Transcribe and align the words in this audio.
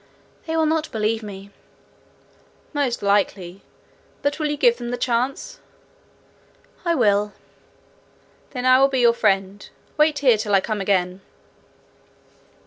'They 0.47 0.57
will 0.57 0.65
not 0.65 0.91
believe 0.91 1.21
me.' 1.21 1.51
'Most 2.73 3.03
likely; 3.03 3.61
but 4.23 4.39
will 4.39 4.47
you 4.49 4.57
give 4.57 4.77
them 4.77 4.89
the 4.89 4.97
chance?' 4.97 5.59
'I 6.85 6.95
will.' 6.95 7.33
'Then 8.49 8.65
I 8.65 8.79
will 8.79 8.87
be 8.87 9.01
your 9.01 9.13
friend. 9.13 9.69
Wait 9.97 10.17
here 10.17 10.39
till 10.39 10.55
I 10.55 10.59
come 10.59 10.81
again.' 10.81 11.21